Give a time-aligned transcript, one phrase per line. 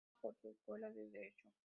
[0.03, 1.47] Renombrada por su escuela de Derecho.